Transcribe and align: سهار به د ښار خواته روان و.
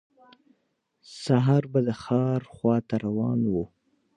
سهار 1.23 1.63
به 1.71 1.79
د 1.87 1.89
ښار 2.03 2.41
خواته 2.53 2.95
روان 3.05 3.39
و. 3.47 3.55